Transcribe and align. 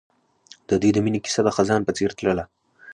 د 0.67 0.69
دوی 0.81 0.91
د 0.93 0.97
مینې 1.05 1.19
کیسه 1.25 1.41
د 1.43 1.49
خزان 1.57 1.81
په 1.85 1.91
څېر 1.97 2.11
تلله. 2.17 2.45